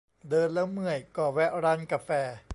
[0.29, 2.09] เดินแล้วเมื่อย ก็แวะร้านกาแฟ